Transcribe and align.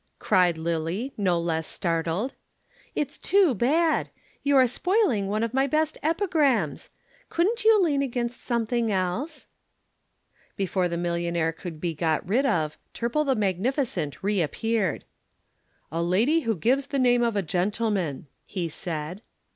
cried 0.17 0.57
Lillie, 0.57 1.13
no 1.15 1.39
less 1.39 1.67
startled. 1.67 2.33
"It's 2.95 3.19
too 3.19 3.53
bad. 3.53 4.09
You 4.41 4.57
are 4.57 4.65
spoiling 4.65 5.27
one 5.27 5.43
of 5.43 5.53
my 5.53 5.67
best 5.67 5.95
epigrams. 6.01 6.89
Couldn't 7.29 7.63
you 7.63 7.79
lean 7.83 8.01
against 8.01 8.41
something 8.41 8.91
else?" 8.91 9.45
Before 10.57 10.87
the 10.87 10.97
millionaire 10.97 11.51
could 11.51 11.79
be 11.79 11.93
got 11.93 12.27
rid 12.27 12.47
of, 12.47 12.79
Turple 12.95 13.27
the 13.27 13.35
magnificent 13.35 14.23
reappeared. 14.23 15.05
"A 15.91 16.01
lady 16.01 16.39
who 16.39 16.55
gives 16.55 16.87
the 16.87 16.97
name 16.97 17.21
of 17.21 17.35
a 17.35 17.43
gentleman," 17.43 18.25
he 18.47 18.67
said. 18.69 19.21